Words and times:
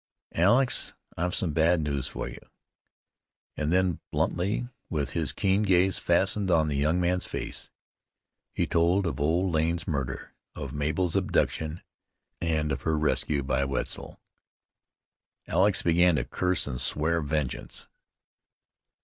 "Alex, 0.33 0.93
I've 1.15 1.35
some 1.35 1.53
bad 1.53 1.79
news 1.79 2.07
for 2.07 2.27
you," 2.27 2.39
and 3.55 3.71
then 3.71 3.99
bluntly, 4.11 4.67
with 4.89 5.11
his 5.11 5.31
keen 5.31 5.61
gaze 5.61 5.99
fastened 5.99 6.49
on 6.49 6.69
the 6.69 6.75
young 6.75 6.99
man's 6.99 7.27
face, 7.27 7.69
he 8.51 8.65
told 8.65 9.05
of 9.05 9.19
old 9.19 9.51
Lane's 9.53 9.87
murder, 9.87 10.33
of 10.55 10.73
Mabel's 10.73 11.15
abduction, 11.15 11.83
and 12.39 12.71
of 12.71 12.81
her 12.81 12.97
rescue 12.97 13.43
by 13.43 13.63
Wetzel. 13.63 14.19
Alex 15.47 15.83
began 15.83 16.15
to 16.15 16.25
curse 16.25 16.65
and 16.65 16.81
swear 16.81 17.21
vengeance. 17.21 17.85